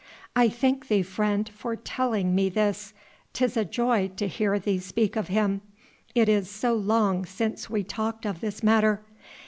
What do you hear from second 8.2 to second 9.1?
of this matter.